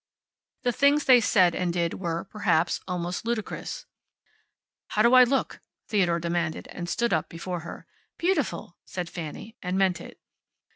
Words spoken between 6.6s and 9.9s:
and stood up before her. "Beautiful!" said Fanny, and